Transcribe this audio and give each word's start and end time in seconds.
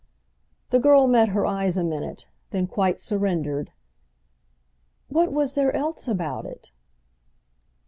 The 0.71 0.79
girl 0.79 1.05
met 1.05 1.29
her 1.29 1.45
eyes 1.45 1.77
a 1.77 1.83
minute, 1.83 2.27
then 2.49 2.65
quite 2.65 2.97
surrendered. 2.99 3.71
"What 5.09 5.31
was 5.31 5.53
there 5.53 5.75
else 5.75 6.07
about 6.07 6.43
it?" 6.47 6.71